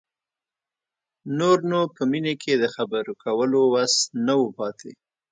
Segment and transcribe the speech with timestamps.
[1.39, 3.93] نور نو په مينې کې د خبرو کولو وس
[4.25, 4.91] نه و پاتې.